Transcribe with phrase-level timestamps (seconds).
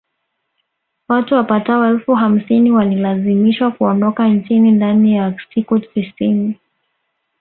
[1.07, 6.55] Watu wapatao elfu hamsini walilazimishwa kuondoka nchini ndani ya siku tisini